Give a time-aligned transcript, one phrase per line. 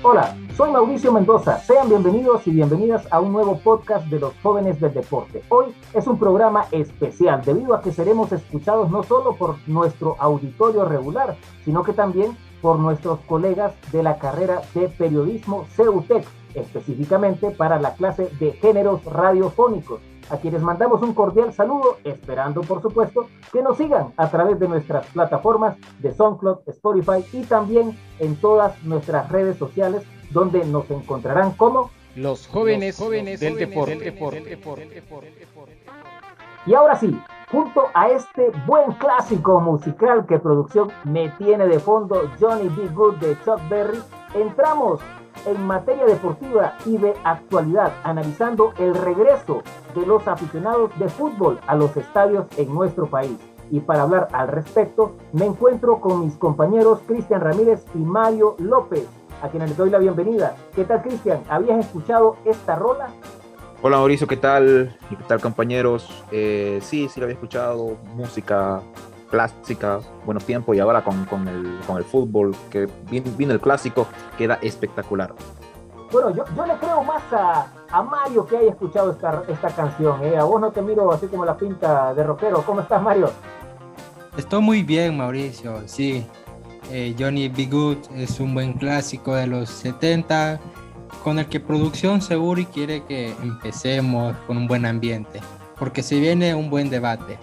[0.00, 1.58] Hola, soy Mauricio Mendoza.
[1.58, 5.42] Sean bienvenidos y bienvenidas a un nuevo podcast de los jóvenes del deporte.
[5.50, 10.86] Hoy es un programa especial debido a que seremos escuchados no solo por nuestro auditorio
[10.86, 16.24] regular, sino que también por nuestros colegas de la carrera de periodismo CEUTEC,
[16.54, 22.82] específicamente para la clase de géneros radiofónicos, a quienes mandamos un cordial saludo, esperando por
[22.82, 28.36] supuesto que nos sigan a través de nuestras plataformas de SoundCloud, Spotify y también en
[28.36, 34.12] todas nuestras redes sociales donde nos encontrarán como los jóvenes, jóvenes del deporte.
[36.66, 42.30] Y ahora sí, junto a este buen clásico musical que producción me tiene de fondo
[42.40, 42.88] Johnny B.
[42.88, 44.00] Good de Chuck Berry,
[44.34, 45.00] entramos
[45.46, 49.62] en materia deportiva y de actualidad, analizando el regreso
[49.94, 53.38] de los aficionados de fútbol a los estadios en nuestro país.
[53.70, 59.06] Y para hablar al respecto, me encuentro con mis compañeros Cristian Ramírez y Mario López,
[59.42, 60.56] a quienes les doy la bienvenida.
[60.74, 61.42] ¿Qué tal, Cristian?
[61.48, 63.08] ¿Habías escuchado esta rola?
[63.80, 64.96] Hola Mauricio, ¿qué tal?
[65.08, 66.24] ¿Y qué tal compañeros?
[66.32, 68.82] Eh, sí, sí lo había escuchado, música
[69.30, 74.08] clásica, buenos tiempos, y ahora con, con, el, con el fútbol, que viene, el clásico,
[74.36, 75.32] queda espectacular.
[76.10, 80.24] Bueno, yo, yo le creo más a, a Mario que haya escuchado esta, esta canción.
[80.24, 80.36] ¿eh?
[80.36, 82.62] A vos no te miro así como la pinta de rockero.
[82.62, 83.30] ¿Cómo estás, Mario?
[84.36, 85.82] Estoy muy bien, Mauricio.
[85.86, 86.26] Sí,
[86.90, 87.66] eh, Johnny B.
[87.66, 90.58] Good es un buen clásico de los 70
[91.22, 95.40] con el que producción seguro y quiere que empecemos con un buen ambiente,
[95.78, 97.38] porque se viene un buen debate.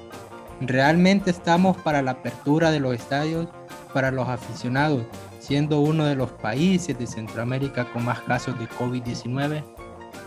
[0.62, 3.48] ¿Realmente estamos para la apertura de los estadios
[3.94, 5.04] para los aficionados,
[5.40, 9.64] siendo uno de los países de Centroamérica con más casos de COVID-19?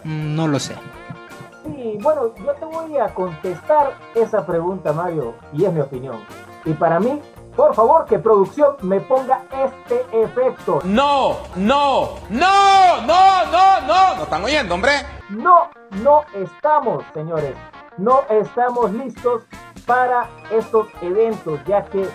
[0.04, 0.74] Mm, no lo sé.
[1.64, 6.16] Sí, bueno, yo te voy a contestar esa pregunta, Mario, y es mi opinión.
[6.64, 7.20] Y para mí,
[7.58, 10.78] por favor, que producción me ponga este efecto.
[10.84, 14.14] No, no, no, no, no, no.
[14.14, 14.92] ¿No están oyendo, hombre?
[15.30, 15.68] No,
[16.04, 17.56] no estamos, señores.
[17.96, 19.42] No estamos listos
[19.86, 22.08] para estos eventos, ya que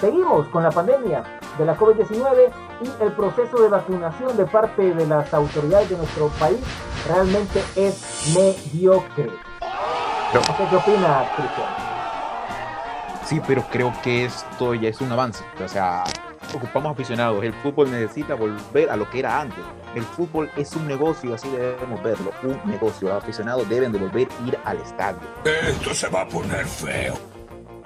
[0.00, 1.22] seguimos con la pandemia
[1.58, 2.50] de la COVID-19
[2.80, 6.58] y el proceso de vacunación de parte de las autoridades de nuestro país
[7.06, 9.30] realmente es mediocre.
[10.32, 11.81] ¿Qué opina, Cristian?
[13.24, 15.44] Sí, pero creo que esto ya es un avance.
[15.64, 16.04] O sea,
[16.54, 17.42] ocupamos aficionados.
[17.44, 19.64] El fútbol necesita volver a lo que era antes.
[19.94, 22.32] El fútbol es un negocio, así debemos verlo.
[22.42, 23.08] Un negocio.
[23.08, 25.20] Los aficionados deben de volver a ir al estadio.
[25.44, 27.14] Esto se va a poner feo.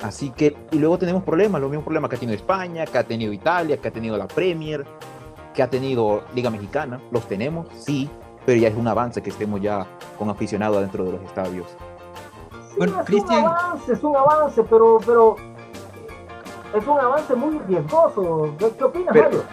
[0.03, 3.05] Así que, y luego tenemos problemas, los mismos problemas que ha tenido España, que ha
[3.05, 4.85] tenido Italia, que ha tenido la Premier,
[5.55, 7.01] que ha tenido Liga Mexicana.
[7.11, 8.11] Los tenemos, sí,
[8.45, 9.87] pero ya es un avance que estemos ya
[10.19, 11.67] con aficionados dentro de los estadios.
[12.77, 15.37] Bueno, es un avance, es un avance, pero, pero
[16.75, 18.55] es un avance muy riesgoso.
[18.59, 19.45] ¿Qué, opinas, Mario?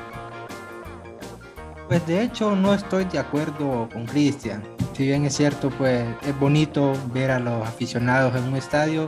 [1.87, 4.63] Pues de hecho no estoy de acuerdo con Cristian.
[4.93, 9.07] Si bien es cierto, pues es bonito ver a los aficionados en un estadio,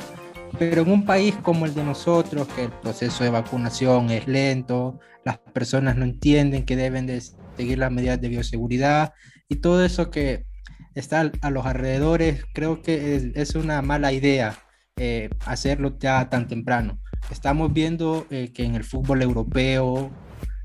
[0.57, 4.99] pero en un país como el de nosotros, que el proceso de vacunación es lento,
[5.23, 9.13] las personas no entienden que deben de seguir las medidas de bioseguridad
[9.47, 10.45] y todo eso que
[10.95, 14.57] está a los alrededores, creo que es, una mala idea
[14.97, 16.99] eh, hacerlo ya tan temprano.
[17.29, 20.11] Estamos viendo eh, que en el fútbol europeo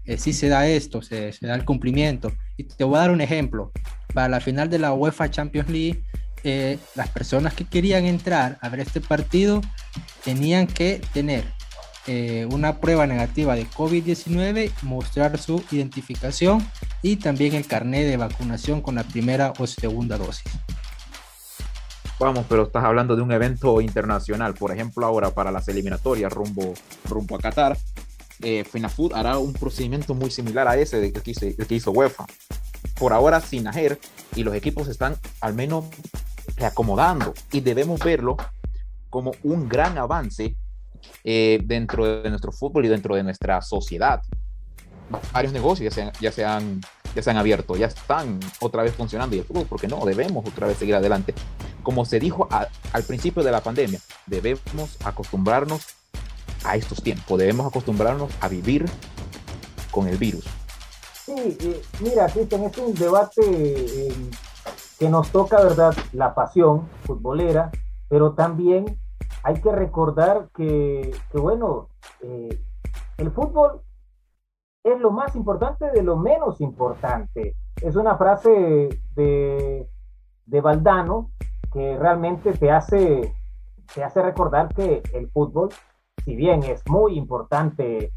[0.05, 2.33] eh, sí se da esto, se, se, da el cumplimiento.
[2.57, 3.73] Y te voy a dar un ejemplo.
[4.15, 6.05] Para la final de la UEFA Champions League,
[6.43, 9.61] eh, las personas que querían entrar a ver este partido
[10.25, 11.45] tenían que tener
[12.51, 16.67] una prueba negativa de COVID-19, mostrar su identificación
[17.03, 20.51] y también el carnet de vacunación con la primera o segunda dosis.
[22.21, 24.53] Vamos, pero estás hablando de un evento internacional.
[24.53, 26.75] Por ejemplo, ahora para las eliminatorias rumbo,
[27.09, 27.79] rumbo a Qatar,
[28.43, 32.27] eh, FENAFUT hará un procedimiento muy similar a ese de que, hizo, que hizo UEFA.
[32.99, 33.99] Por ahora sin Ajer
[34.37, 35.87] y los equipos están al menos
[36.57, 38.37] reacomodando y debemos verlo
[39.09, 40.57] como un gran avance
[41.25, 44.23] eh, dentro de nuestro fútbol y dentro de nuestra sociedad.
[45.33, 46.81] Varios negocios ya ya se han
[47.15, 50.47] ya se han abierto, ya están otra vez funcionando y el fútbol, porque no, debemos
[50.47, 51.35] otra vez seguir adelante.
[51.83, 55.87] Como se dijo al principio de la pandemia, debemos acostumbrarnos
[56.65, 58.85] a estos tiempos, debemos acostumbrarnos a vivir
[59.91, 60.45] con el virus.
[61.25, 61.59] Sí,
[62.01, 64.13] mira, Cristian, es un debate eh,
[64.99, 65.97] que nos toca, ¿verdad?
[66.13, 67.71] La pasión futbolera,
[68.09, 68.99] pero también
[69.43, 71.89] hay que recordar que, bueno,
[72.21, 72.59] eh,
[73.19, 73.81] el fútbol
[74.85, 77.55] es lo más importante de lo menos importante.
[77.81, 79.89] Es una frase de,
[80.47, 81.31] de Valdano
[81.73, 83.35] que realmente te hace,
[83.95, 85.69] te hace recordar que el fútbol,
[86.25, 88.13] si bien es muy importante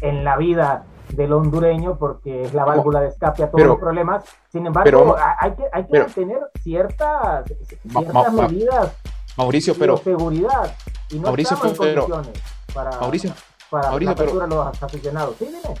[0.00, 4.24] en la vida del hondureño porque es la válvula de escape a todos los problemas.
[4.50, 7.44] Sin embargo, hay que, hay que tener ciertas,
[7.88, 8.96] ciertas medidas
[9.38, 10.76] Mauricio, pero, de seguridad
[11.10, 12.42] y no Mauricio, estamos en condiciones
[12.74, 13.32] para, Mauricio,
[13.70, 15.36] para Mauricio, la pero, a los aficionados.
[15.38, 15.80] Sí, dime.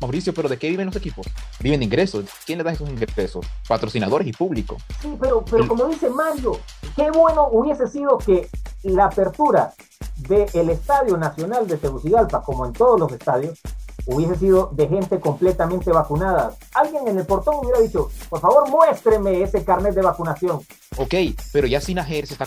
[0.00, 1.26] Mauricio, pero ¿de qué viven los equipos?
[1.60, 2.26] Viven de ingresos.
[2.44, 3.44] ¿Quién les da esos ingresos?
[3.66, 4.76] Patrocinadores y público.
[5.00, 6.60] Sí, pero, pero como dice Mario,
[6.94, 8.48] qué bueno hubiese sido que
[8.82, 9.72] la apertura
[10.16, 13.58] del Estadio Nacional de Tegucigalpa, como en todos los estadios,
[14.06, 16.54] hubiese sido de gente completamente vacunada.
[16.74, 20.60] Alguien en el portón hubiera dicho, por favor, muéstreme ese carnet de vacunación.
[20.96, 21.14] Ok,
[21.52, 22.46] pero ya Sinajer se está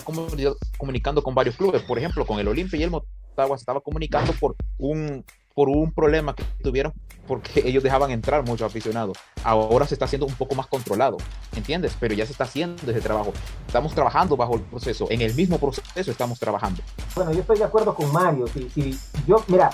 [0.78, 4.32] comunicando con varios clubes, por ejemplo, con el Olimpia y el Motagua se estaba comunicando
[4.40, 5.24] por un
[5.58, 6.92] por un problema que tuvieron
[7.26, 9.18] porque ellos dejaban entrar muchos aficionados.
[9.42, 11.16] Ahora se está haciendo un poco más controlado,
[11.56, 11.96] ¿entiendes?
[11.98, 13.32] Pero ya se está haciendo ese trabajo.
[13.66, 16.80] Estamos trabajando bajo el proceso, en el mismo proceso estamos trabajando.
[17.16, 18.46] Bueno, yo estoy de acuerdo con Mario.
[18.46, 18.96] Si, si
[19.26, 19.70] yo, mira,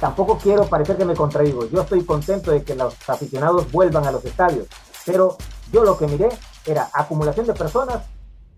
[0.00, 1.68] tampoco quiero parecer que me contradigo.
[1.68, 4.66] Yo estoy contento de que los aficionados vuelvan a los estadios,
[5.06, 5.36] pero
[5.72, 6.28] yo lo que miré
[6.66, 8.04] era acumulación de personas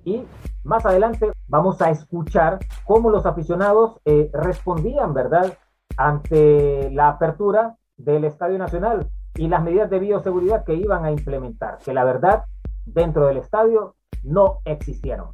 [0.04, 0.22] y
[0.64, 5.56] más adelante vamos a escuchar cómo los aficionados eh, respondían, ¿verdad?
[5.96, 11.78] ante la apertura del Estadio Nacional y las medidas de bioseguridad que iban a implementar,
[11.84, 12.44] que la verdad
[12.84, 15.28] dentro del estadio no existieron.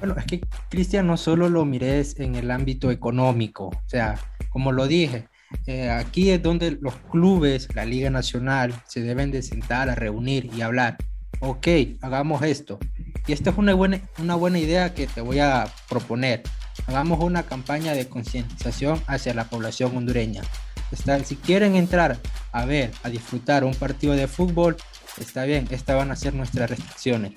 [0.00, 0.40] Bueno, es que
[0.70, 4.16] Cristian no solo lo mires en el ámbito económico, o sea,
[4.50, 5.28] como lo dije,
[5.66, 10.50] eh, aquí es donde los clubes, la Liga Nacional, se deben de sentar a reunir
[10.54, 10.96] y hablar.
[11.40, 11.68] Ok,
[12.02, 12.78] hagamos esto.
[13.26, 16.42] Y esta es una buena, una buena idea que te voy a proponer
[16.86, 20.42] hagamos una campaña de concientización hacia la población hondureña.
[20.90, 22.18] Está, si quieren entrar
[22.52, 24.76] a ver, a disfrutar un partido de fútbol,
[25.18, 27.32] está bien, estas van a ser nuestras restricciones.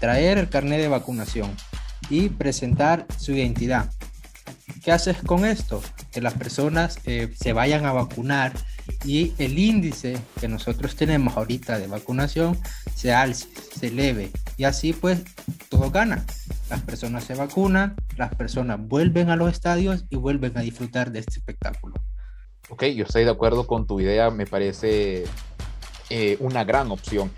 [0.00, 1.50] Traer el carnet de vacunación
[2.08, 3.90] y presentar su identidad.
[4.82, 5.82] ¿Qué haces con esto?
[6.10, 8.52] Que las personas eh, se vayan a vacunar
[9.04, 12.58] y el índice que nosotros tenemos ahorita de vacunación
[12.94, 13.48] se alce,
[13.78, 15.22] se eleve y así pues
[15.68, 16.24] todo gana.
[16.68, 21.20] Las personas se vacunan, las personas vuelven a los estadios y vuelven a disfrutar de
[21.20, 21.94] este espectáculo.
[22.68, 25.24] Ok, yo estoy de acuerdo con tu idea, me parece
[26.08, 27.30] eh, una gran opción.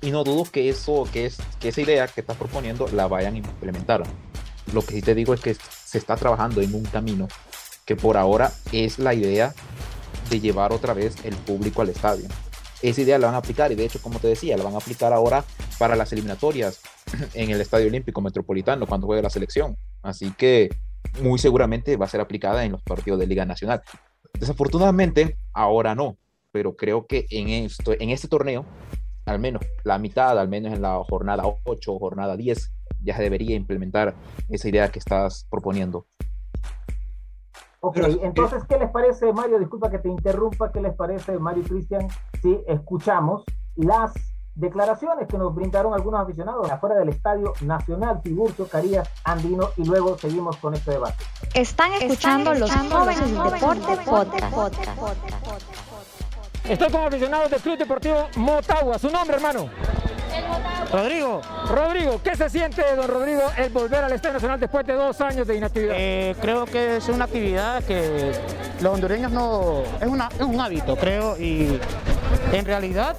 [0.00, 3.34] Y no dudo que, eso, que, es, que esa idea que estás proponiendo la vayan
[3.34, 4.04] a implementar.
[4.72, 5.56] Lo que sí te digo es que
[5.96, 7.26] se está trabajando en un camino
[7.86, 9.54] que por ahora es la idea
[10.28, 12.28] de llevar otra vez el público al estadio.
[12.82, 14.76] Esa idea la van a aplicar y de hecho, como te decía, la van a
[14.76, 15.42] aplicar ahora
[15.78, 16.82] para las eliminatorias
[17.34, 19.78] en el Estadio Olímpico Metropolitano cuando juegue la selección.
[20.02, 20.68] Así que
[21.22, 23.80] muy seguramente va a ser aplicada en los partidos de Liga Nacional.
[24.34, 26.18] Desafortunadamente, ahora no,
[26.52, 28.66] pero creo que en, esto, en este torneo,
[29.24, 32.70] al menos la mitad, al menos en la jornada 8 o jornada 10,
[33.06, 34.14] ya se debería implementar
[34.48, 36.06] esa idea que estás proponiendo.
[37.80, 39.58] Ok, entonces, ¿qué les parece, Mario?
[39.58, 42.08] Disculpa que te interrumpa, ¿qué les parece, Mario y Cristian,
[42.42, 43.44] si escuchamos
[43.76, 44.12] las
[44.56, 50.18] declaraciones que nos brindaron algunos aficionados afuera del Estadio Nacional Tiburcio, Carías, Andino, y luego
[50.18, 51.22] seguimos con este debate.
[51.54, 54.98] Están escuchando, los jóvenes del deporte podcast.
[56.64, 58.98] Estoy como aficionado del Club Deportivo Motagua.
[58.98, 59.70] ¿Su nombre, hermano?
[60.92, 65.20] Rodrigo, Rodrigo, ¿qué se siente, don Rodrigo, el volver al Estadio Nacional después de dos
[65.20, 65.94] años de inactividad?
[65.98, 68.32] Eh, creo que es una actividad que
[68.80, 69.82] los hondureños no...
[70.00, 71.80] Es, una, es un hábito, creo, y
[72.52, 73.16] en realidad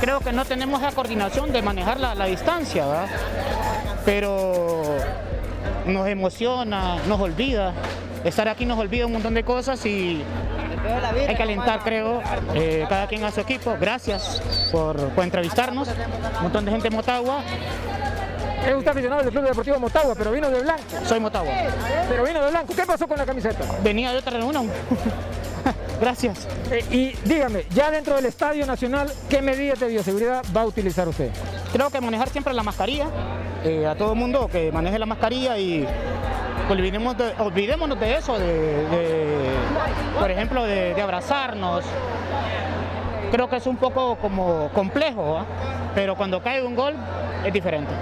[0.00, 3.06] creo que no tenemos la coordinación de manejar la, distancia, ¿verdad?
[4.04, 4.82] pero
[5.86, 7.74] nos emociona, nos olvida.
[8.24, 10.22] Estar aquí nos olvida un montón de cosas y
[11.28, 12.22] hay que alentar, creo,
[12.54, 13.76] eh, cada quien a su equipo.
[13.80, 15.88] Gracias por, entrevistarnos.
[15.88, 17.42] Un montón de gente en Motagua.
[18.66, 20.82] Es usted aficionado del Club Deportivo Motagua, pero vino de blanco.
[21.04, 21.52] Soy Motagua.
[22.08, 22.74] Pero vino de blanco.
[22.74, 23.64] ¿Qué pasó con la camiseta?
[23.82, 24.70] Venía de otra reunión.
[26.00, 26.46] Gracias.
[26.70, 31.08] Eh, y dígame, ya dentro del Estadio Nacional, ¿qué medidas de bioseguridad va a utilizar
[31.08, 31.30] usted?
[31.72, 33.06] Creo que manejar siempre la mascarilla,
[33.64, 35.86] eh, a todo el mundo que maneje la mascarilla y
[36.72, 38.84] olvidemos olvidémonos de eso, de,
[40.18, 41.84] por ejemplo, de, abrazarnos.
[43.30, 45.44] Creo que es un poco como complejo, ¿ah?
[45.94, 46.94] pero cuando cae un gol
[47.44, 47.92] es diferente.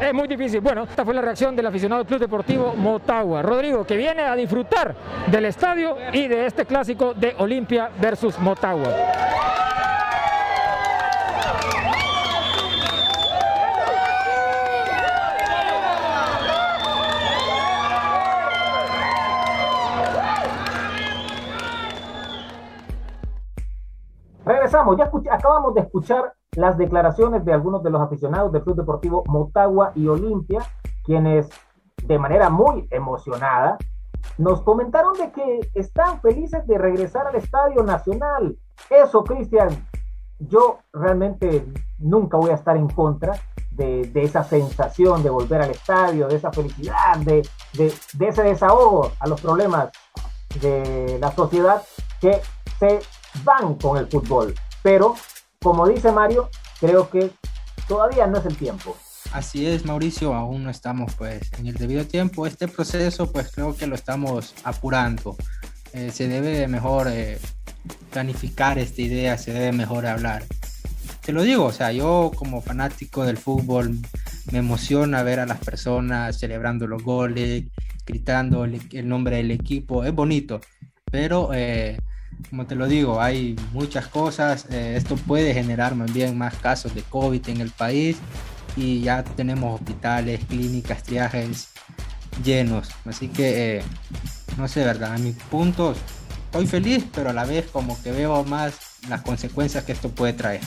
[0.00, 0.60] Es muy difícil.
[0.60, 3.42] Bueno, esta fue la reacción del aficionado Club Deportivo Motagua.
[3.42, 4.94] Rodrigo, que viene a disfrutar
[5.26, 8.88] del estadio y de este clásico de Olimpia versus Motagua.
[24.82, 29.22] Regresamos, ya acabamos de escuchar las declaraciones de algunos de los aficionados del Club Deportivo
[29.26, 30.60] Motagua y Olimpia,
[31.04, 31.48] quienes
[32.04, 33.78] de manera muy emocionada
[34.38, 38.56] nos comentaron de que están felices de regresar al Estadio Nacional.
[38.90, 39.88] Eso, Cristian,
[40.38, 41.66] yo realmente
[41.98, 43.34] nunca voy a estar en contra
[43.70, 49.26] de, esa sensación de volver al estadio, de esa felicidad, de, de, ese desahogo a
[49.26, 49.90] los problemas
[50.60, 51.82] de la sociedad
[52.20, 52.40] que
[52.78, 53.00] se
[53.44, 54.54] van con el fútbol.
[54.82, 55.14] Pero,
[55.60, 57.30] como dice Mario, creo que
[57.88, 58.96] todavía no es el tiempo.
[59.32, 62.46] Así es, Mauricio, aún no estamos pues en el debido tiempo.
[62.46, 65.36] Este proceso pues creo que lo estamos apurando.
[65.94, 67.38] Eh, se debe mejor eh,
[68.10, 70.44] planificar esta idea, se debe mejor hablar.
[71.24, 73.98] Te lo digo, o sea, yo como fanático del fútbol
[74.50, 77.64] me emociona ver a las personas celebrando los goles,
[78.04, 80.60] gritando el, nombre del equipo, es bonito,
[81.10, 81.98] pero eh,
[82.50, 87.02] como te lo digo, hay muchas cosas, esto puede generar más bien más casos de
[87.02, 88.18] COVID en el país
[88.76, 91.68] y ya tenemos hospitales, clínicas, triajes
[92.44, 92.90] llenos.
[93.04, 93.82] Así que, eh,
[94.56, 95.14] no sé, ¿verdad?
[95.14, 95.94] A mi punto,
[96.46, 100.32] estoy feliz, pero a la vez como que veo más las consecuencias que esto puede
[100.32, 100.62] traer.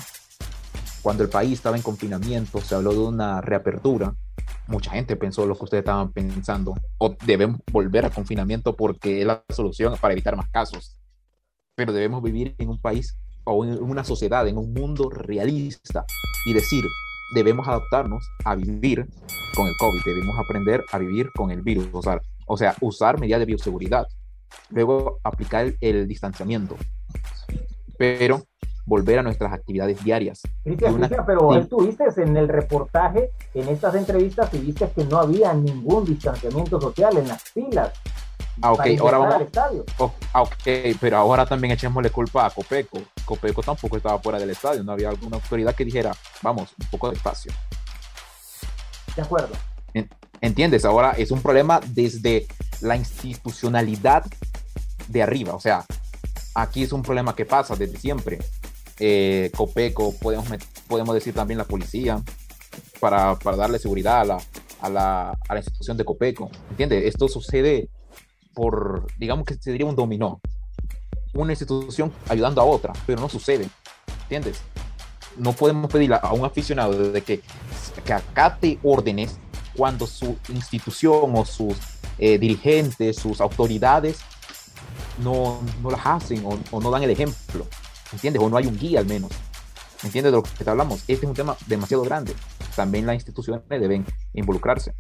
[1.02, 4.16] Cuando el país estaba en confinamiento, se habló de una reapertura.
[4.68, 6.76] Mucha gente pensó lo que ustedes estaban pensando.
[6.98, 10.98] O debemos volver a confinamiento porque es la solución para evitar más casos.
[11.76, 16.06] Pero debemos vivir en un país o en una sociedad, en un mundo realista
[16.46, 16.86] y decir,
[17.36, 19.06] debemos adaptarnos a vivir
[19.56, 23.20] con el COVID, debemos aprender a vivir con el virus, o sea, o sea usar
[23.20, 24.08] medidas de bioseguridad,
[24.70, 26.78] luego aplicar el, distanciamiento,
[27.98, 28.44] pero
[28.86, 30.44] volver a nuestras actividades diarias.
[30.64, 36.06] Cristian, pero estuviste en el reportaje, en estas entrevistas, y viste que no había ningún
[36.06, 37.92] distanciamiento social en las filas.
[38.62, 39.48] Ah, ok, ahora vamos.
[39.98, 43.00] Oh, ah, ok, pero ahora también echémosle culpa a Copeco.
[43.26, 47.10] Copeco tampoco estaba fuera del estadio, no había alguna autoridad que dijera, vamos, un poco
[47.10, 47.52] de espacio.
[49.16, 49.56] De acuerdo.
[50.42, 50.86] ¿Entiendes?
[50.86, 52.48] Ahora es un problema desde
[52.82, 54.26] la institucionalidad
[55.08, 55.56] de arriba.
[55.56, 55.86] O sea,
[56.54, 58.40] aquí es un problema que pasa desde siempre.
[59.00, 60.48] Eh, Copeco, podemos,
[60.88, 62.22] podemos decir también la policía,
[63.00, 64.38] para, para darle seguridad a la,
[64.82, 66.50] a, la, a la institución de Copeco.
[66.70, 67.06] ¿Entiendes?
[67.06, 67.90] Esto sucede
[68.56, 70.42] por, digamos que se diría un dominó.
[71.34, 73.70] Una institución ayudando a otra, pero no sucede.
[74.24, 74.62] ¿Entiendes?
[75.38, 77.42] No podemos pedir a, un aficionado de que,
[78.06, 79.38] que acate órdenes
[79.76, 81.76] cuando su institución o sus
[82.18, 84.20] eh, dirigentes, sus autoridades
[85.22, 87.68] no, no las hacen o, no dan el ejemplo.
[88.14, 88.42] ¿Entiendes?
[88.42, 89.32] O no hay un guía al menos.
[90.04, 91.02] ¿Entiendes de lo que te hablamos?
[91.02, 92.34] Este es un tema demasiado grande.
[92.76, 94.94] También las instituciones deben involucrarse.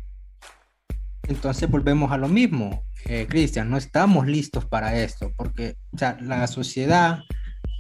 [1.27, 5.75] Entonces volvemos a lo mismo, eh, Cristian, no estamos listos para esto, porque
[6.21, 7.19] la sociedad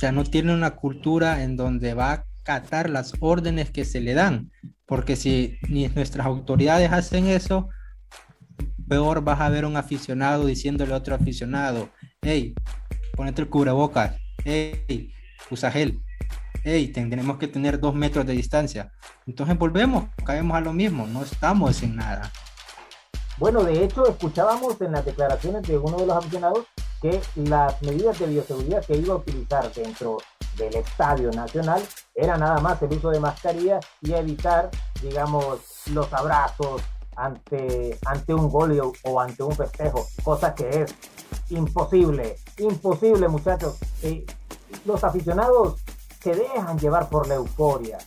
[0.01, 4.13] ya no tiene una cultura en donde va a acatar las órdenes que se le
[4.13, 4.51] dan,
[4.85, 7.69] porque si ni nuestras autoridades hacen eso,
[8.87, 11.89] peor vas a ver un aficionado diciéndole a otro aficionado,
[12.21, 12.55] hey,
[13.15, 15.11] ponete el cubrebocas, hey,
[15.51, 16.01] usa gel,
[16.63, 18.91] hey, tenemos que tener dos metros de distancia.
[19.27, 22.31] Entonces volvemos, caemos a lo mismo, no estamos en nada.
[23.37, 26.65] Bueno, de hecho, escuchábamos en las declaraciones de uno de los aficionados
[27.01, 30.19] que las medidas de bioseguridad que iba a utilizar dentro
[30.55, 34.69] del Estadio Nacional era nada más el uso de mascarilla y evitar,
[35.01, 35.59] digamos,
[35.91, 36.81] los abrazos
[37.17, 40.95] ante, ante un gol o ante un festejo, cosa que es
[41.49, 43.77] imposible, imposible muchachos.
[44.85, 45.81] los aficionados
[46.21, 47.97] se dejan llevar por la euforia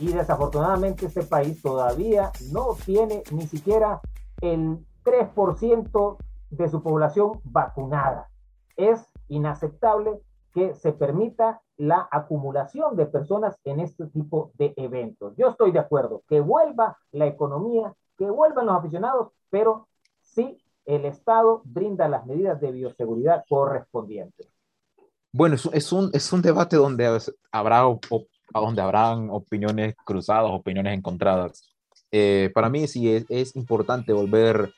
[0.00, 4.00] y desafortunadamente este país todavía no tiene ni siquiera
[4.42, 6.16] el 3%
[6.50, 8.28] de su población vacunada.
[8.76, 10.20] Es inaceptable
[10.52, 15.34] que se permita la acumulación de personas en este tipo de eventos.
[15.36, 19.88] Yo estoy de acuerdo, que vuelva la economía, que vuelvan los aficionados, pero
[20.20, 24.46] sí el Estado brinda las medidas de bioseguridad correspondientes.
[25.32, 27.18] Bueno, es un, es un debate donde
[27.50, 27.84] habrá,
[28.52, 31.71] donde habrán opiniones cruzadas, opiniones encontradas.
[32.12, 34.74] Eh, para mí sí es, importante volver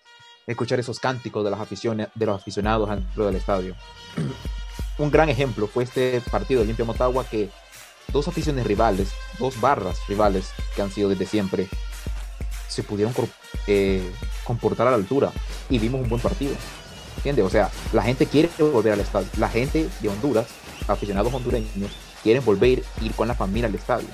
[0.46, 3.74] a escuchar esos cánticos de, las aficiones, de los aficionados dentro del estadio.
[4.98, 7.50] Un gran ejemplo fue este partido de Olimpia Motagua que
[8.12, 9.10] dos aficiones rivales,
[9.40, 11.66] dos barras rivales que han sido desde siempre,
[12.68, 13.12] se pudieron
[13.66, 14.08] eh,
[14.44, 15.32] comportar a la altura
[15.68, 16.54] y vimos un buen partido.
[17.16, 17.44] ¿Entiendes?
[17.44, 19.28] O sea, la gente quiere volver al estadio.
[19.38, 20.46] La gente de Honduras,
[20.86, 21.90] aficionados hondureños,
[22.22, 24.08] quieren volver ir con la familia al estadio.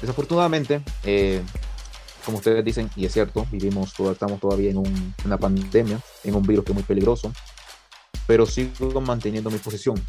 [0.00, 1.42] Desafortunadamente, eh,
[2.24, 4.82] como ustedes dicen, y es cierto, vivimos, estamos todavía en
[5.24, 7.32] una pandemia, en un virus que es muy peligroso,
[8.26, 10.02] pero sigo manteniendo mi posición.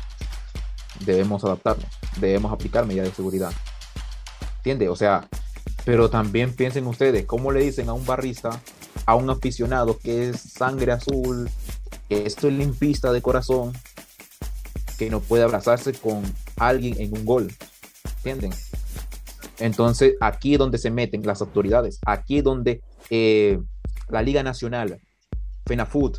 [1.06, 3.52] Debemos adaptarnos, debemos aplicar medidas de seguridad.
[4.58, 4.90] ¿Entiende?
[4.90, 5.28] O sea,
[5.84, 8.62] pero también piensen ustedes, ¿cómo le dicen a un barrista,
[9.06, 11.50] a un aficionado que es sangre azul,
[12.10, 13.74] que es limpista de corazón,
[14.98, 16.24] que no puede abrazarse con
[16.56, 17.54] alguien en un gol?
[18.24, 18.54] ¿Entienden?
[19.60, 23.60] Entonces, aquí es donde se meten las autoridades, aquí es donde eh,
[24.10, 25.00] la Liga Nacional,
[25.66, 26.18] FENAFUT,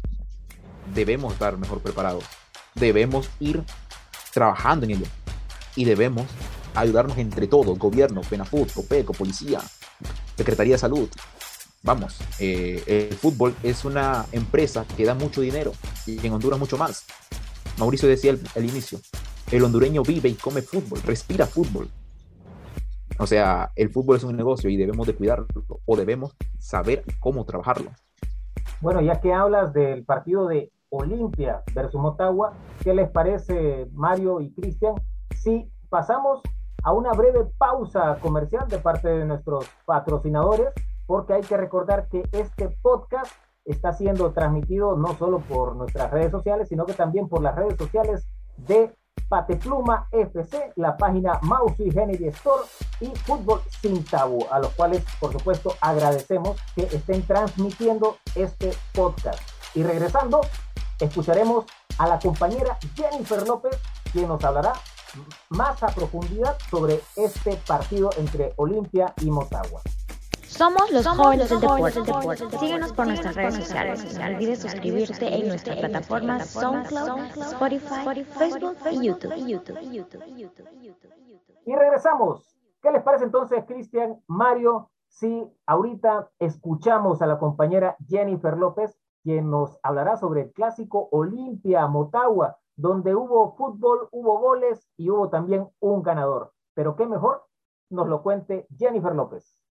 [0.95, 2.25] debemos estar mejor preparados.
[2.75, 3.63] Debemos ir
[4.33, 5.07] trabajando en ello.
[5.75, 6.27] Y debemos
[6.75, 9.61] ayudarnos entre todos, gobierno, FENAFUT, COPECO, policía,
[10.37, 11.09] Secretaría de Salud.
[11.83, 15.73] Vamos, eh, el fútbol es una empresa que da mucho dinero
[16.05, 17.05] y en Honduras mucho más.
[17.79, 19.01] Mauricio decía al inicio,
[19.51, 21.89] el hondureño vive y come fútbol, respira fútbol.
[23.19, 25.47] O sea, el fútbol es un negocio y debemos de cuidarlo
[25.85, 27.91] o debemos saber cómo trabajarlo.
[28.81, 34.53] Bueno, ya que hablas del partido de Olimpia versus Motagua, ¿qué les parece Mario y
[34.53, 34.95] Cristian
[35.35, 36.43] si pasamos
[36.83, 40.69] a una breve pausa comercial de parte de nuestros patrocinadores?
[41.07, 43.33] Porque hay que recordar que este podcast
[43.65, 47.77] está siendo transmitido no solo por nuestras redes sociales, sino que también por las redes
[47.77, 48.95] sociales de
[49.29, 52.65] Patepluma FC, la página Mouse y Kennedy Store
[53.01, 54.05] y Fútbol Sin
[54.51, 59.41] a los cuales, por supuesto, agradecemos que estén transmitiendo este podcast.
[59.75, 60.41] Y regresando,
[61.01, 61.65] escucharemos
[61.99, 63.79] a la compañera Jennifer López,
[64.13, 64.75] quien nos hablará
[65.51, 69.83] más a profundidad sobre este partido entre Olimpia y Motagua.
[70.57, 72.59] Somos los jóvenes del deporte.
[72.59, 74.19] Síguenos por nuestras redes sociales.
[74.19, 79.35] No olvides suscribirte en nuestras plataformas SoundCloud, Spotify, Facebook y YouTube.
[81.67, 82.57] Y regresamos.
[82.81, 89.51] ¿Qué les parece entonces, Cristian, Mario, si ahorita escuchamos a la compañera Jennifer López, quien
[89.51, 95.69] nos hablará sobre el clásico Olimpia Motagua, donde hubo fútbol, hubo goles y hubo también
[95.81, 96.53] un ganador?
[96.73, 97.45] Pero qué mejor
[97.91, 99.66] nos lo cuente Jennifer López.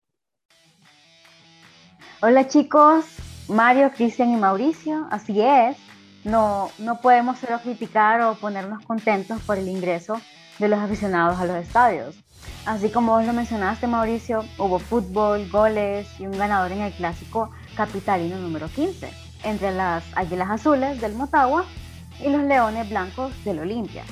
[2.27, 3.05] Hola chicos,
[3.47, 5.05] Mario, Cristian y Mauricio.
[5.11, 5.77] Así es,
[6.23, 10.19] no, no podemos solo criticar o ponernos contentos por el ingreso
[10.57, 12.15] de los aficionados a los estadios.
[12.65, 17.51] Así como vos lo mencionaste, Mauricio, hubo fútbol, goles y un ganador en el clásico
[17.77, 19.07] capitalino número 15,
[19.43, 21.63] entre las Águilas Azules del Motagua
[22.19, 24.03] y los Leones Blancos del Olimpia,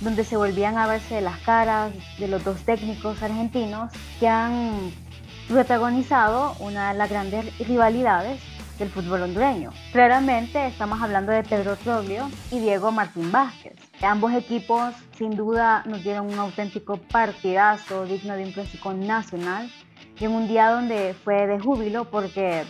[0.00, 4.90] donde se volvían a verse las caras de los dos técnicos argentinos que han
[5.48, 8.40] protagonizado una de las grandes rivalidades
[8.78, 9.70] del fútbol hondureño.
[9.92, 13.74] Claramente estamos hablando de Pedro Troglio y Diego Martín Vázquez.
[14.02, 19.70] Ambos equipos sin duda nos dieron un auténtico partidazo digno de un clásico nacional
[20.18, 22.64] y en un día donde fue de júbilo porque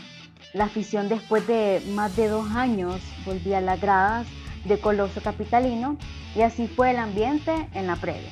[0.53, 4.27] la afición después de más de dos años volvía a las gradas
[4.65, 5.97] de Coloso Capitalino
[6.35, 8.31] y así fue el ambiente en la previa.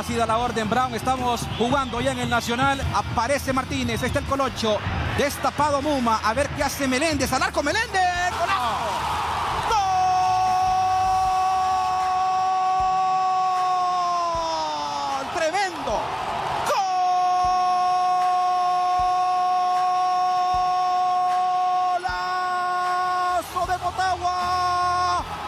[0.00, 0.70] Ahora sí da la orden.
[0.70, 4.78] Brown, estamos jugando ya en el Nacional, aparece Martínez, está el Colocho,
[5.18, 8.00] destapado Muma, a ver qué hace Meléndez, al arco Meléndez.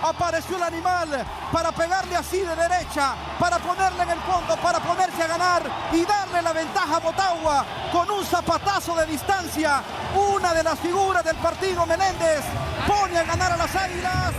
[0.02, 5.22] Apareció el animal para pegarle así de derecha, para ponerle en el fondo, para ponerse
[5.22, 5.62] a ganar
[5.92, 9.82] y darle la ventaja a Motagua con un zapatazo de distancia.
[10.34, 12.42] Una de las figuras del partido, Meléndez,
[12.86, 14.32] pone a ganar a las Águilas.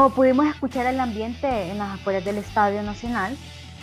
[0.00, 3.36] Como pudimos escuchar el ambiente en las afueras del Estadio Nacional,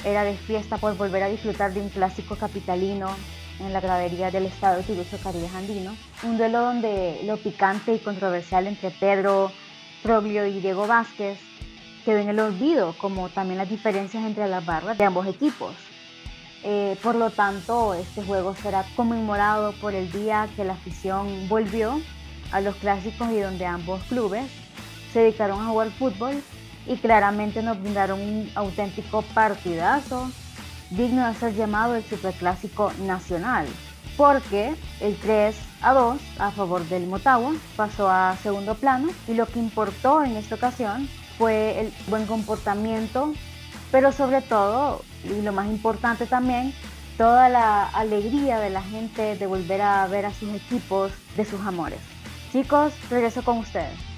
[0.04, 3.16] era de fiesta por volver a disfrutar de un clásico capitalino
[3.60, 8.66] en la gradería del Estado Tirucho Caribe Andino, un duelo donde lo picante y controversial
[8.66, 9.52] entre Pedro
[10.02, 11.38] Troglio y Diego Vázquez
[12.04, 15.76] quedó en el olvido, como también las diferencias entre las barras de ambos equipos.
[16.64, 22.02] Eh, por lo tanto, este juego será conmemorado por el día que la afición volvió
[22.52, 24.50] a los clásicos y donde ambos clubes
[25.18, 26.44] se dedicaron a jugar fútbol
[26.86, 30.30] y claramente nos brindaron un auténtico partidazo
[30.92, 33.66] digno de ser llamado el Superclásico Nacional,
[34.16, 39.48] porque el 3 a 2 a favor del Motagua, pasó a segundo plano y lo
[39.48, 43.34] que importó en esta ocasión fue el buen comportamiento,
[43.92, 46.76] pero sobre todo, y lo más importante también,
[47.18, 51.62] toda la alegría de la gente de volver a ver a sus equipos de sus
[51.62, 52.02] amores.
[52.52, 54.17] Chicos, regreso con ustedes.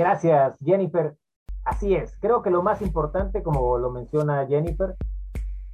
[0.00, 1.14] Gracias, Jennifer.
[1.62, 4.96] Así es, creo que lo más importante, como lo menciona Jennifer,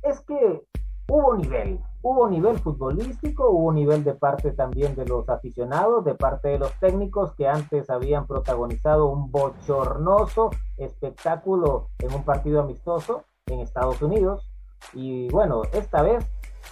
[0.03, 0.65] es que
[1.07, 6.49] hubo nivel, hubo nivel futbolístico, hubo nivel de parte también de los aficionados, de parte
[6.49, 13.61] de los técnicos que antes habían protagonizado un bochornoso espectáculo en un partido amistoso en
[13.61, 14.51] Estados Unidos.
[14.93, 16.27] Y bueno, esta vez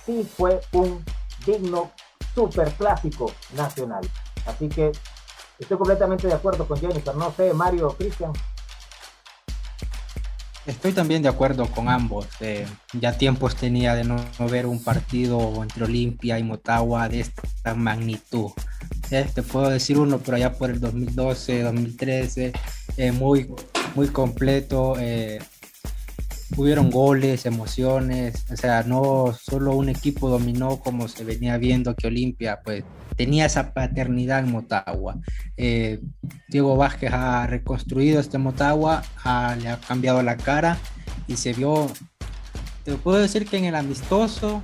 [0.04, 1.04] sí fue un
[1.46, 1.92] digno
[2.34, 4.02] superclásico nacional.
[4.44, 4.90] Así que
[5.58, 7.14] estoy completamente de acuerdo con Jennifer.
[7.14, 8.32] No sé, Mario, Cristian.
[10.66, 12.26] Estoy también de acuerdo con ambos.
[12.40, 14.16] Eh, ya tiempos tenía de no,
[14.50, 18.50] ver un partido entre Olimpia y Motagua de esta magnitud.
[19.10, 22.52] Eh, te puedo decir uno, pero allá por el 2012, 2013,
[22.96, 23.50] eh, muy,
[23.94, 24.94] muy completo.
[26.56, 28.46] hubieron goles, emociones.
[28.50, 32.84] O sea, no solo un equipo dominó como se venía viendo que Olimpia, pues
[33.16, 35.18] tenía esa paternidad en Motagua.
[35.57, 36.00] Eh,
[36.48, 39.03] Diego Vázquez ha reconstruido este Motagua,
[39.61, 40.79] le ha cambiado la cara
[41.27, 41.88] y se vio,
[42.85, 44.62] te puedo decir que en el amistoso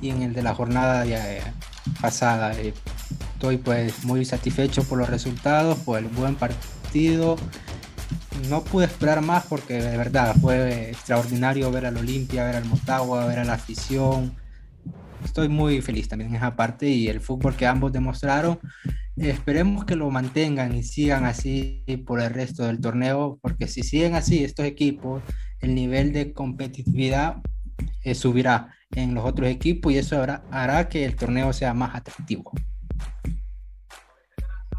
[0.00, 1.42] y en el de la jornada eh,
[2.00, 2.52] pasada.
[2.54, 2.74] Eh,
[3.34, 7.36] estoy pues muy satisfecho por los resultados, por el buen partido.
[8.48, 13.26] No pude esperar más porque de verdad fue extraordinario ver al Olimpia, ver al Motagua,
[13.26, 14.34] ver a la afición,
[15.24, 18.58] estoy muy feliz también en esa parte y el fútbol que ambos demostraron.
[19.16, 24.14] Esperemos que lo mantengan y sigan así por el resto del torneo, porque si siguen
[24.14, 25.22] así estos equipos,
[25.60, 27.36] el nivel de competitividad
[28.02, 31.94] eh, subirá en los otros equipos y eso hará, hará que el torneo sea más
[31.94, 32.52] atractivo.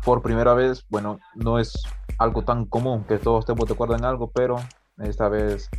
[0.04, 1.74] Por primera vez, bueno, no es
[2.18, 4.56] algo tan común que todos estemos de acuerdo en algo, pero
[4.98, 5.70] esta vez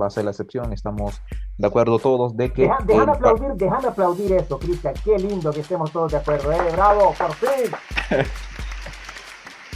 [0.00, 0.72] va a ser la excepción.
[0.72, 1.20] Estamos
[1.58, 2.62] de acuerdo todos de que.
[2.62, 4.94] Deja, dejan, aplaudir, dejan aplaudir eso, Cristian.
[5.04, 6.52] Qué lindo que estemos todos de acuerdo.
[6.52, 6.58] ¿eh?
[6.72, 7.70] Bravo, por fin.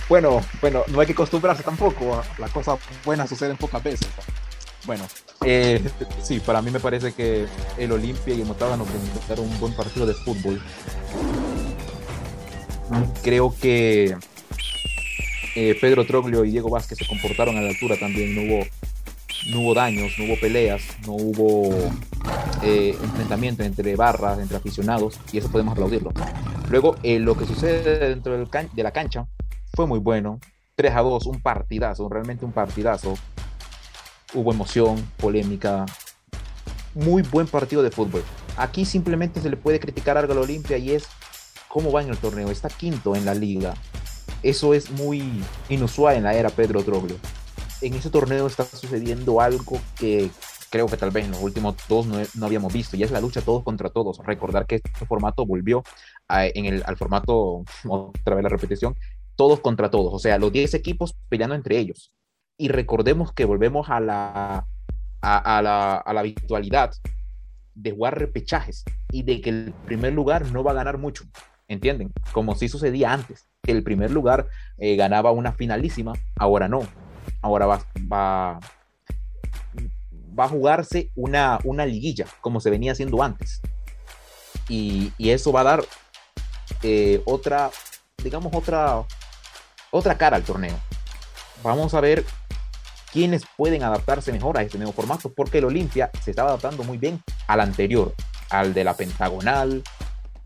[0.08, 2.22] bueno, bueno, no hay que acostumbrarse tampoco.
[2.38, 4.08] Las cosas buenas suceden pocas veces.
[4.86, 5.04] Bueno,
[5.44, 5.82] eh,
[6.22, 9.74] sí, para mí me parece que el Olimpia y el Motagua nos brindaron un buen
[9.74, 10.62] partido de fútbol.
[13.22, 14.16] Creo que
[15.56, 18.34] eh, Pedro Troglio y Diego Vázquez se comportaron a la altura también.
[18.34, 18.66] No hubo
[19.48, 21.74] no hubo daños, no hubo peleas, no hubo
[22.62, 26.12] eh, enfrentamiento entre barras, entre aficionados, y eso podemos aplaudirlo.
[26.70, 29.26] Luego, eh, lo que sucede dentro de la cancha
[29.74, 30.38] fue muy bueno.
[30.76, 33.14] 3 a 2, un partidazo, realmente un partidazo.
[34.34, 35.84] Hubo emoción, polémica.
[36.94, 38.22] Muy buen partido de fútbol.
[38.56, 41.06] Aquí simplemente se le puede criticar algo a la Olimpia y es
[41.68, 42.50] cómo va en el torneo.
[42.50, 43.74] Está quinto en la liga.
[44.42, 47.16] Eso es muy inusual en la era Pedro Troglio
[47.82, 50.30] en ese torneo está sucediendo algo que
[50.70, 53.42] creo que tal vez en los últimos dos no, habíamos visto, y es la lucha
[53.42, 54.18] todos contra todos.
[54.24, 55.82] Recordar que este formato volvió
[56.28, 58.96] en el, al formato, otra vez la repetición,
[59.36, 62.14] todos contra todos, o sea, los 10 equipos peleando entre ellos.
[62.56, 64.66] Y recordemos que volvemos a la,
[65.20, 66.92] a, la, a la habitualidad
[67.74, 71.24] de jugar repechajes y de que el primer lugar no va a ganar mucho,
[71.68, 72.12] ¿entienden?
[72.32, 74.46] Como si sucedía antes, que el primer lugar
[74.78, 76.86] eh, ganaba una finalísima, ahora no
[77.40, 78.60] ahora va, va,
[80.38, 83.60] va a jugarse una, una liguilla, como se venía haciendo antes.
[84.68, 85.84] Y, eso va a dar
[86.82, 87.70] eh, otra,
[88.22, 89.04] digamos, otra,
[89.90, 90.78] otra cara al torneo.
[91.62, 92.24] Vamos a ver
[93.12, 96.98] quiénes pueden adaptarse mejor a este nuevo formato, porque el Olimpia se estaba adaptando muy
[96.98, 98.14] bien al anterior,
[98.50, 99.82] al de la pentagonal,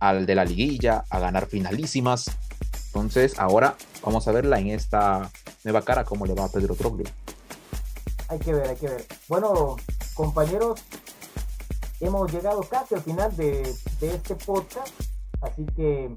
[0.00, 2.26] al de la liguilla, a ganar finalísimas.
[2.96, 5.30] Entonces, ahora vamos a verla en esta
[5.64, 7.04] nueva cara, cómo le va a Pedro Troglio.
[8.28, 9.04] Hay que ver, hay que ver.
[9.28, 9.76] Bueno,
[10.14, 10.82] compañeros,
[12.00, 14.94] hemos llegado casi al final de, este podcast,
[15.42, 16.16] así que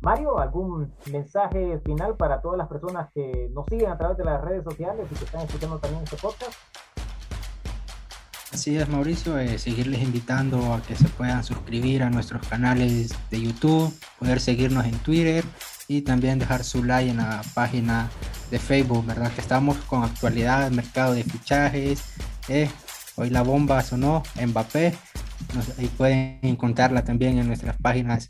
[0.00, 4.42] Mario, ¿algún mensaje final para todas las personas que nos siguen a través de las
[4.42, 6.54] redes sociales y que están escuchando también este podcast?
[8.50, 13.42] Así es, Mauricio, eh, seguirles invitando a que se puedan suscribir a nuestros canales de
[13.42, 15.44] YouTube, poder seguirnos en Twitter
[15.88, 18.10] y también dejar su like en la página
[18.50, 19.32] de Facebook, ¿verdad?
[19.32, 22.02] Que estamos con actualidad, mercado de fichajes.
[22.48, 22.68] Eh,
[23.16, 24.94] hoy la bomba sonó, Mbappé.
[25.78, 28.28] ahí pueden encontrarla también en nuestras páginas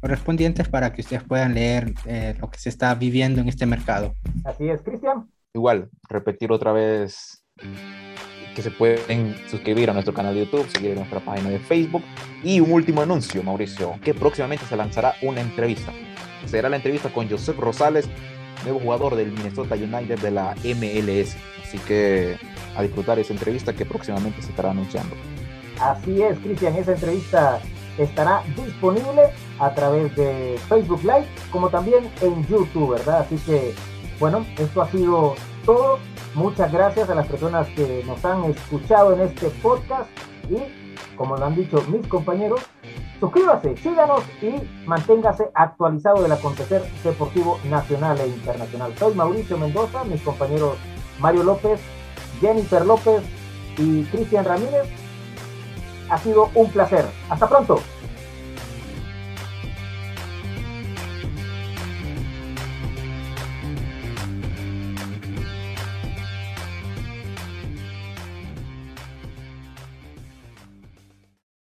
[0.00, 4.14] correspondientes para que ustedes puedan leer eh, lo que se está viviendo en este mercado.
[4.44, 5.28] Así es, Cristian.
[5.54, 7.42] Igual, repetir otra vez
[8.54, 12.02] que se pueden suscribir a nuestro canal de YouTube, seguir nuestra página de Facebook.
[12.42, 15.92] Y un último anuncio, Mauricio, que próximamente se lanzará una entrevista.
[16.44, 18.08] Será la entrevista con Joseph Rosales,
[18.64, 21.36] nuevo jugador del Minnesota United de la MLS.
[21.62, 22.36] Así que
[22.76, 25.16] a disfrutar esa entrevista que próximamente se estará anunciando.
[25.80, 27.60] Así es, Cristian, esa entrevista
[27.98, 33.20] estará disponible a través de Facebook Live como también en YouTube, ¿verdad?
[33.20, 33.74] Así que,
[34.18, 35.98] bueno, esto ha sido todo.
[36.34, 40.10] Muchas gracias a las personas que nos han escuchado en este podcast
[40.50, 42.60] y, como lo han dicho mis compañeros,
[43.20, 44.54] suscríbase, síganos y
[44.86, 48.92] manténgase actualizado del acontecer deportivo nacional e internacional.
[48.98, 50.76] Soy Mauricio Mendoza, mis compañeros
[51.18, 51.80] Mario López,
[52.40, 53.22] Jennifer López
[53.78, 54.88] y Cristian Ramírez.
[56.10, 57.04] Ha sido un placer.
[57.28, 57.80] Hasta pronto.